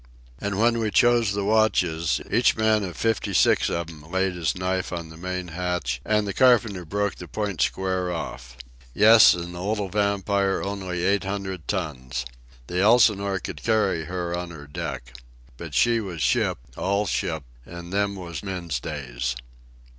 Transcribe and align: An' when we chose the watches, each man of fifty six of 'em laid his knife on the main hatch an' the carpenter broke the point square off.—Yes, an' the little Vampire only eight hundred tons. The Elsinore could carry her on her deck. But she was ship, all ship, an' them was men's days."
An' 0.39 0.57
when 0.57 0.79
we 0.79 0.89
chose 0.89 1.31
the 1.33 1.45
watches, 1.45 2.19
each 2.31 2.57
man 2.57 2.83
of 2.83 2.97
fifty 2.97 3.35
six 3.35 3.69
of 3.69 3.87
'em 3.87 4.11
laid 4.11 4.33
his 4.33 4.55
knife 4.57 4.91
on 4.91 5.09
the 5.09 5.15
main 5.15 5.49
hatch 5.49 6.01
an' 6.03 6.25
the 6.25 6.33
carpenter 6.33 6.83
broke 6.85 7.17
the 7.17 7.27
point 7.27 7.61
square 7.61 8.11
off.—Yes, 8.11 9.35
an' 9.35 9.51
the 9.51 9.61
little 9.61 9.89
Vampire 9.89 10.59
only 10.63 11.05
eight 11.05 11.23
hundred 11.23 11.67
tons. 11.67 12.25
The 12.65 12.79
Elsinore 12.81 13.37
could 13.41 13.61
carry 13.61 14.05
her 14.05 14.35
on 14.35 14.49
her 14.49 14.65
deck. 14.65 15.13
But 15.57 15.75
she 15.75 15.99
was 15.99 16.23
ship, 16.23 16.57
all 16.75 17.05
ship, 17.05 17.43
an' 17.67 17.91
them 17.91 18.15
was 18.15 18.41
men's 18.41 18.79
days." 18.79 19.35